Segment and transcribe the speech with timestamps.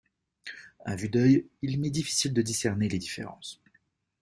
[0.83, 3.61] À vue d’œil, il m’est difficile de discerner les différences.